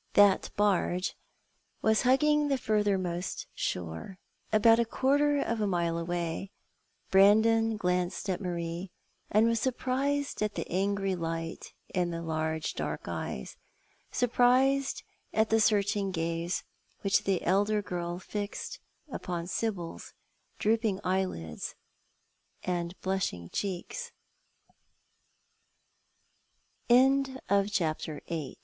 [0.13, 1.15] That barge"
[1.83, 4.17] was hugging the furthermost shore,
[4.51, 6.49] about a quarter of a mile away.
[7.11, 8.89] Brandon glanced at Marie,
[9.29, 13.57] and was surprised at the angry light in the largo dark eyes;
[14.11, 15.03] surprised
[15.35, 16.63] at the searching gaze
[17.01, 18.79] which the elder girl fixed
[19.11, 20.15] upon Sibyl's
[20.57, 20.99] drooping